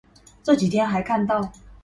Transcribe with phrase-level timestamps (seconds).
[0.41, 1.51] 這幾天還看到